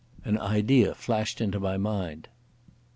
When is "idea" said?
0.39-0.95